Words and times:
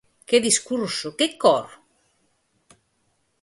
Que 0.27 0.37
discurso, 0.47 1.07
que 1.17 1.27
cor? 1.43 1.67